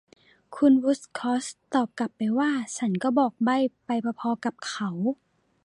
[0.55, 3.89] คุณวูดคอร์ทตอบกลับไปว่า ฉันก็บอกใบ้ไป
[4.19, 4.89] พอ ๆ กับเขา